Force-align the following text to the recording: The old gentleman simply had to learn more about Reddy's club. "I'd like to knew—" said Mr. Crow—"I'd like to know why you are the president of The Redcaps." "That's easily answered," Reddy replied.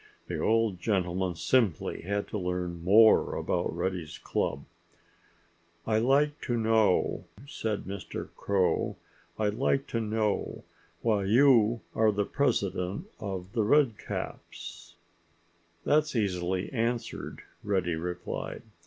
The 0.25 0.39
old 0.39 0.79
gentleman 0.79 1.35
simply 1.35 2.01
had 2.01 2.27
to 2.29 2.37
learn 2.39 2.83
more 2.83 3.35
about 3.35 3.75
Reddy's 3.77 4.17
club. 4.17 4.65
"I'd 5.85 6.01
like 6.01 6.41
to 6.41 6.57
knew—" 6.57 7.25
said 7.47 7.83
Mr. 7.83 8.29
Crow—"I'd 8.35 9.53
like 9.53 9.85
to 9.89 9.99
know 10.01 10.63
why 11.03 11.25
you 11.25 11.81
are 11.93 12.11
the 12.11 12.25
president 12.25 13.09
of 13.19 13.53
The 13.53 13.61
Redcaps." 13.61 14.95
"That's 15.83 16.15
easily 16.15 16.73
answered," 16.73 17.43
Reddy 17.63 17.93
replied. 17.95 18.63